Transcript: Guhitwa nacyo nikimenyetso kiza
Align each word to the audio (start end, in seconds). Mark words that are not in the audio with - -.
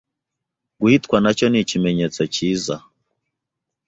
Guhitwa 0.79 1.17
nacyo 1.21 1.45
nikimenyetso 1.49 2.21
kiza 2.33 2.75